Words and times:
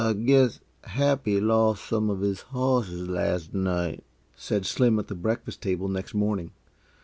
"I 0.03 0.13
guess 0.13 0.59
Happy 0.85 1.39
lost 1.39 1.85
some 1.87 2.09
of 2.09 2.21
his 2.21 2.41
horses, 2.41 3.07
las' 3.07 3.53
night," 3.53 4.03
said 4.35 4.65
Slim 4.65 4.97
at 4.97 5.09
the 5.09 5.13
breakfast 5.13 5.61
table 5.61 5.87
next 5.89 6.15
morning. 6.15 6.53